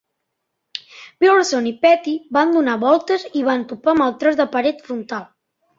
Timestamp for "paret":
4.59-4.85